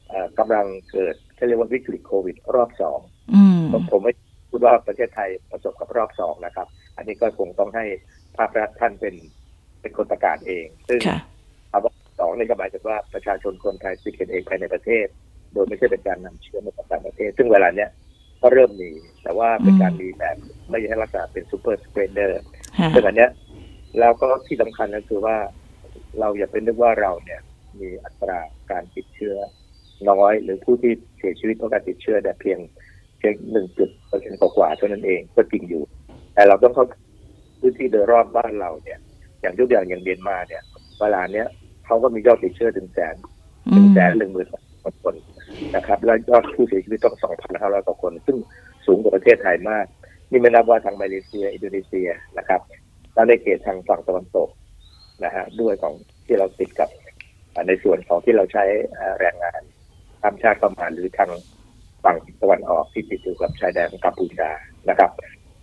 [0.08, 3.00] เอ่อกำลังเกิด เขาเรียกว่าวิกฤตโควิด รอบสอง
[3.34, 4.12] อืมผมผมไม่
[4.50, 7.84] พูดว่าประเทศไทยประสบกับรอบสองนะครับ อันนี้ก็คงต้องให้
[8.38, 9.14] ภาครัฐท่านเป็น
[9.80, 11.18] เป็นคนประกาศเอง ซึ่งค่ะ
[11.70, 15.06] คำว่าสองนี่ก็หมายถึงว่าประชาชนคนไทยติดกันเองภายในประเทศ
[15.52, 17.90] โดยไม่ใช่เป็นการนำเชื้อมาจากต่างประเทศ ซึ่งเวลาเนี้ย
[18.42, 18.90] ก็เริ่มมี
[19.22, 20.36] แต่ว่าเป็นการมีแบบ
[20.70, 22.40] ไม่ใช่ลักษณะเป็น super spreader
[22.78, 23.30] ค่ะซึ่งอันเนี้ย
[24.00, 25.36] แล้วก็ที่สำคัญก็คือว่า
[26.20, 27.40] เราอย่าเป็นนึกว่าเราเนี่ย
[27.80, 28.38] มีอัตรา
[28.70, 29.36] การติดเชื้อ
[30.10, 32.58] น้อย หรือผู้ที่เสียชีวิตเพราะการติดเชื้อแต่เพียง
[33.18, 35.82] เพียงหนึ่งจุดเปอร์เซ็นต์กว่าเท่านั้นเองก็จริงอยู่
[36.34, 36.86] แต่เราต้องเข้า
[37.60, 38.98] พื้นที่โดยรอบบ้านเราเนี่ย
[39.40, 40.62] อย่างยกอย่างอย่างเมียนมาเนี่ย
[41.00, 41.46] เวลาเนี้ย
[41.86, 43.14] เขาก็มียอดติดเชื้อถึงแสน
[43.74, 44.48] ถึงแสนหนึ่งหมื่น
[45.02, 45.14] คน
[45.76, 48.36] นะครับ แล้วยอดผู้เสียชีวิตต้องสองพันห้าร้อยกว่าคน ซึ่ง
[48.86, 49.86] สูงกว่าประเทศไทยมาก
[50.30, 52.60] นี่ไม่นับว่าทางมาเลเซีย อินโดนีเซียนะครับ
[53.14, 54.48] แล้วในเขตทางฝั่งตะวันตก
[55.24, 55.94] นะฮะด้วยของ
[56.26, 56.90] ที่เราติดกับ
[57.68, 58.64] ในส่วนของที่เราใช้
[59.20, 59.62] แรงงาน
[60.22, 61.30] ข้ามชาติเข้ามาหรือทาง
[62.04, 64.50] ฝั่งตะวันออกที่ติดอยู่กับชายแดนกัมพูชา
[64.88, 65.10] นะครับ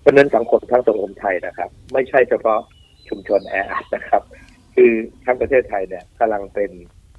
[0.01, 2.59] เพราะนั้นสังคมทั้งสังคมไทยนะครับ ไม่ใช่เฉพาะ
[3.09, 4.21] ชุมชนแออัดนะครับ
[4.75, 4.91] คือ
[5.25, 6.71] ทั้งประเทศไทยเนี่ยกำลังเป็น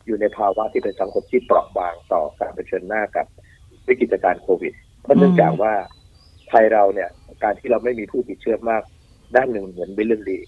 [0.06, 3.26] อยู่ในภาวะที่เป็นสังคมที่เปราะบางต่อการเผชิญหน้ากับ
[3.88, 5.72] วิกฤตการณ์โควิด เพราะเนื่องจากว่า
[6.48, 7.08] ไทยเราเนี่ย
[7.42, 8.82] การที่เราไม่มีผู้ติดเชื้อมาก
[9.36, 10.38] ด้านหนึ่งเหมือนเป็นเรื่องดี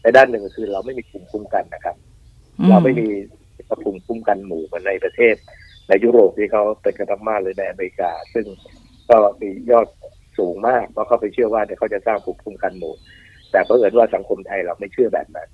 [0.00, 1.96] แต่ด้านหนึ่งคือเราไม่มีภูมิคุ้มกันนะครับ
[2.68, 3.08] เราไม่มี
[3.82, 5.34] ภูมิคุ้มกันหมู่เหมือนในประเทศ
[5.88, 8.46] ในยุโรปที่เขาเป็นกันมากเลยในอเมริกา ซึ่ง
[9.10, 9.88] ก็มียอด
[10.38, 12.94] สูงมากเพราะเขาไปเชื่อว่าเนี่ยเขาจะสร้างภูมิคุ้มกันหมู่
[13.52, 15.48] แต่ก็เอิญว่าสังคมไทยเราไม่เชื่อแบบนั้น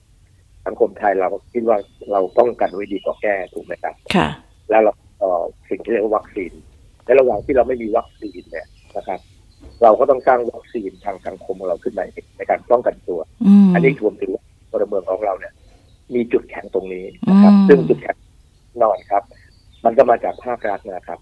[0.67, 1.79] สังคมไทยเราคิดว่า
[2.13, 4.29] เราป้องกันไว้ดีกว่าแก้ถูกไหมครับค่ะ
[4.71, 6.53] แล้วเราเอ่อสิ่งที่เรียกว่าวัคซีน
[7.05, 9.21] ในระหว่างที่เราไม่มีวัคซีนเนี่ยนะครับ
[9.83, 15.53] เราก็ต้องสร้างวัคซีนทางสังคมของเราขึ้นมาเองในการป้องกันตัวอืมอันนี้รวมถึงว่าพลเมืองของเราเนี่ย
[16.15, 18.17] มีจุดแข็งตรงนี้นะครับอืมซึ่งจุดแข็ง
[18.79, 19.23] แนอนครับ
[19.85, 21.21] มันก็มาจากภาครัฐนะครับ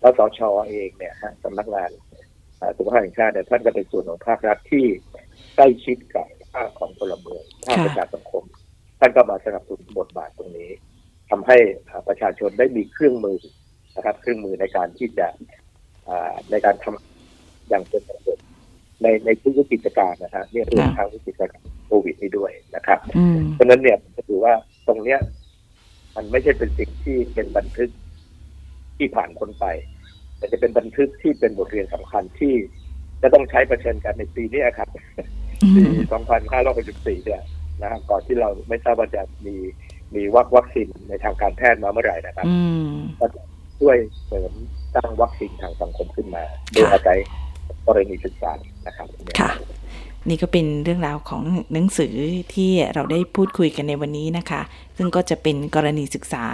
[0.00, 1.90] แล้วสชเองเนี่ยฮะสำนักงาน
[2.60, 4.84] อ่าสุขภาพแห่งชาติเนี่ยท่านก็เป็นส่วนของภาครัฐที่
[5.56, 8.44] ใกล้ชิดกับภาคของพลเมืองภาคประชาสังคม
[9.00, 10.70] ท่านก็มาสนับสนุนบทบาทตรงนี้
[11.30, 13.38] ทำให้อ่าประชาชนได้มีเครื่องมือ
[13.96, 15.26] นะครับ เครื่องมือในการที่จะ
[16.08, 18.38] อ่าในการทำอย่างเป็นระบบ
[19.02, 24.52] ในในทุกวิกฤตการณ์นะฮะเนี่ยรวมทั้งวิกฤตการณ์โควิดนี้ด้วยนะครับอืมเพราะฉะนั้นเนี่ยก็ถือว่า
[24.88, 25.18] ตรงเนี้ย
[26.16, 27.90] มันไม่ใช่เป็นสิ่งที่เป็นบันทึก
[28.98, 29.66] ที่ผ่านคนไป
[30.38, 32.54] แต่จะเป็นบันทึกที่เป็นบทเรียนสำคัญที่
[33.22, 34.88] จะต้องใช้ประชันกันในปีนี้ครับ
[35.62, 35.82] อืปี
[36.60, 37.42] 2564เนี่ย
[37.82, 39.56] นะครับก่อนที่เราไม่ทราบว่าจะมี
[40.14, 42.46] มีวัควัคซีนในทางการแพทย์มาเมื่อไหร่นะครับ
[43.20, 43.40] ก็จะ
[43.80, 43.96] ช่วย
[44.26, 44.52] เสริม
[44.94, 47.18] สร้างวัคซีนทางสังคมขึ้นมาโดยอาศัย
[47.86, 48.52] กรณีศึกษา
[48.86, 49.08] นะครับ
[49.40, 49.50] ค่ะ
[50.28, 52.14] นี่ก็เป็นเรื่องราวของหนังสือ
[52.54, 54.62] ที่เราได้พูดคุยกันในวันนี้นะคะ
[54.96, 56.44] ซึ่งก็จะเป็นกรณีศึกษา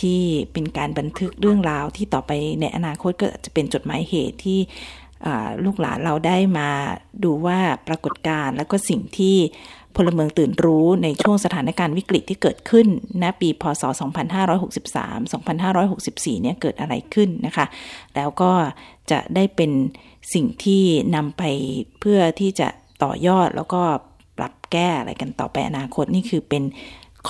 [0.00, 0.20] ที่
[0.52, 4.60] เป็นการบันทึกเรื่องราวที่ต่อไปในอนาคตก็จะเป็นจดหมายเหตุที่
[5.64, 6.68] ลูกหลานเราได้มา
[7.24, 9.36] ดูว่าปรากฏการณ์แล้วก็สิ่งที่
[9.96, 12.86] พลเมืองตื่นรู้ในช่วงสถานการณ์วิกฤตที่เกิดขึ้น
[13.22, 13.82] ณปี พศ
[14.52, 15.32] 2563
[15.72, 17.66] 2564 เนี่ยเกิดอะไรขึ้นนะคะ
[18.16, 18.52] แล้วก็
[19.10, 19.70] จะได้เป็น
[20.34, 20.82] สิ่งที่
[21.14, 21.42] นำไป
[22.00, 22.68] เพื่อที่จะ
[23.04, 23.80] ต่อยอดแล้วก็
[24.38, 26.64] ปรับแก้อะไรกันต่อไปอนาคตนี่คือเป็น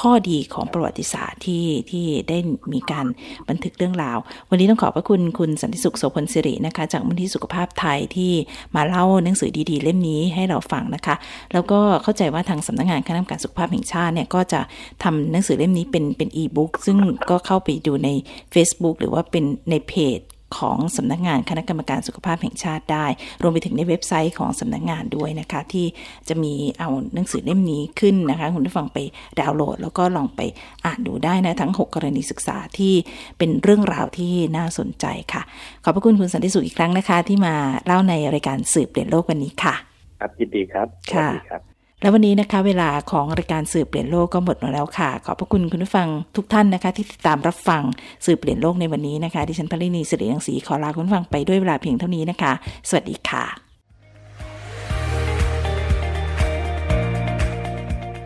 [0.03, 2.39] ข้อดีของประวัติศาสตร์ที่ที่ได้
[2.73, 3.07] มีการ
[3.49, 4.19] บันทึกเรื่องราว
[4.51, 8.33] วันนี้ต้องขอบพระคุณคุณสันติสุขโสพลสิรินะคะ จากมูลที่สุขภาพไทยที่
[8.75, 11.15] มาเล่าหนังสือดีๆ เล่มนี้ให้เราฟังนะคะ
[11.53, 14.61] แล้วก็เข้าใจว่าทางสำนักงานคณะกรรมการสุขภาพแห่งชาติเนี่ยก็จะ
[15.03, 16.97] ทำหนังสือเล่มนี้เป็นเป็นอีบุ๊กซึ่ง
[17.31, 18.09] ก็เข้าไปดูใน
[18.55, 20.21] Facebook หรือว่าเป็นในเพจ
[20.59, 23.07] ของสำนักงานคณะกรรมการสุขภาพแห่งชาติได้
[23.43, 25.87] รวมไปถึงในเว็บไซต์ของสำนักงานด้วยนะคะ ที่
[26.29, 28.99] จะมีเอาหนังสือเล่มนี้ขึ้นนะคะ คุณผู้ฟังไป
[29.41, 30.41] ดาวน์โหลด แล้วก็ลองไป
[30.87, 32.95] อ่านดูได้นะทั้ง 6 กรณีศึกษาที่
[33.39, 35.43] เป็นเรื่องราวที่น่าสนใจค่ะ
[35.85, 37.55] ขอบพระคุณคุณสันติสุขอีกครั้งนะคะ ที่มา
[37.87, 39.75] เล่าในรายการสืบเปลี่ยนโลกวันนี้ค่ะ
[40.21, 41.74] ครับยินดีครับสค่ะวัสดีครับ
[42.05, 47.83] แล้ววันนี้นะคะ เวลาของรายการสืบเปลี่ยนโลกก็หมดลงแล้วค่ะ ขอบพระคุณคุณผู้ฟังทุกท่านนะคะ ที่ติดตามรับฟัง
[48.25, 52.53] สืบเปลี่ยนโลกในวันนี้นะคะดิฉันพลินีสิริรังสีขอลาคุณฟังไปด้วยเวลาเพียงเท่านี้นะคะ
[52.89, 53.45] สวัสดีค่ะ